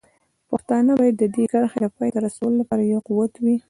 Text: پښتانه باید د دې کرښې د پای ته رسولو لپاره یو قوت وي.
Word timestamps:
پښتانه 0.49 0.91
باید 0.99 1.15
د 1.21 1.23
دې 1.35 1.43
کرښې 1.51 1.79
د 1.83 1.87
پای 1.95 2.09
ته 2.13 2.19
رسولو 2.25 2.59
لپاره 2.61 2.81
یو 2.83 2.99
قوت 3.09 3.33
وي. 3.43 3.55